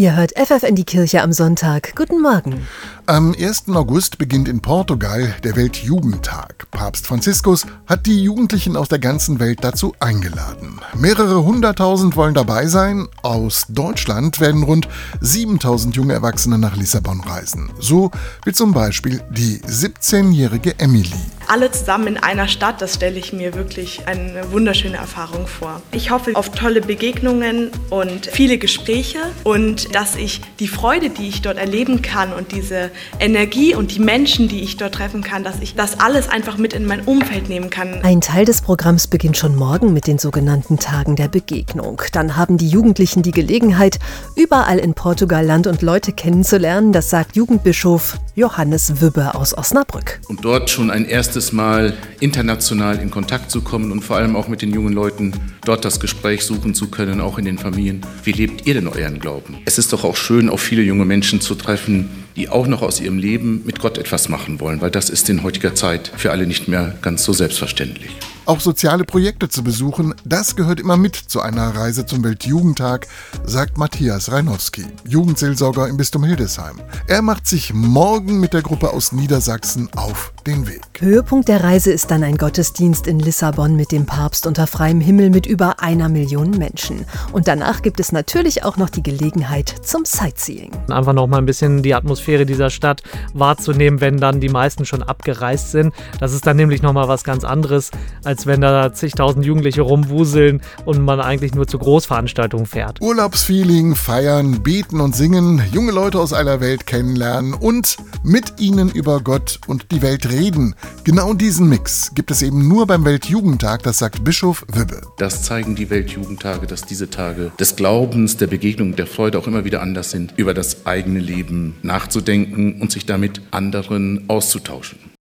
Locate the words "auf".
26.36-26.50, 60.48-60.62, 79.94-80.32